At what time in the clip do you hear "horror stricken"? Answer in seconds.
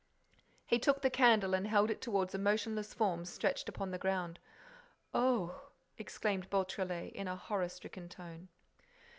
7.35-8.09